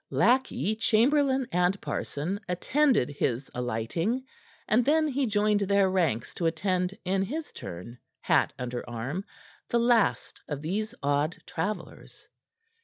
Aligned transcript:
Lackey, 0.09 0.75
chamberlain 0.75 1.47
and 1.51 1.79
parson 1.79 2.39
attended 2.49 3.09
his 3.19 3.51
alighting, 3.53 4.25
and 4.67 4.83
then 4.83 5.07
he 5.07 5.27
joined 5.27 5.59
their 5.59 5.91
ranks 5.91 6.33
to 6.33 6.47
attend 6.47 6.97
in 7.05 7.21
his 7.21 7.51
turn 7.53 7.99
hat 8.21 8.51
under 8.57 8.83
arm 8.89 9.23
the 9.69 9.77
last 9.77 10.41
of 10.47 10.63
these 10.63 10.95
odd 11.03 11.37
travellers. 11.45 12.27